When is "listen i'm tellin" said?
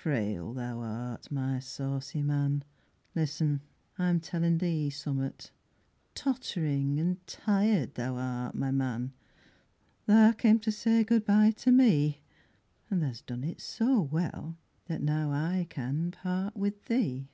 3.16-4.58